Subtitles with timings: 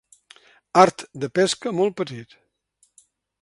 [0.83, 2.35] Art de pesca molt petit.